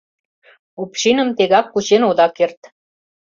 [0.81, 2.59] —Общиным тегак кучен ода керт.